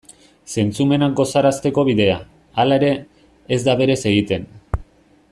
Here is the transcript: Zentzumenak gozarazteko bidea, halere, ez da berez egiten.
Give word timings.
Zentzumenak 0.53 1.11
gozarazteko 1.19 1.83
bidea, 1.89 2.15
halere, 2.63 2.89
ez 3.57 3.61
da 3.69 3.77
berez 3.83 3.99
egiten. 4.13 4.49